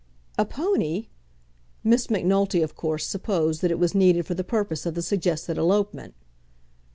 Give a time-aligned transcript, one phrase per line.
[0.35, 1.09] "A pony!"
[1.83, 5.59] Miss Macnulty of course supposed that it was needed for the purpose of the suggested
[5.59, 6.15] elopement.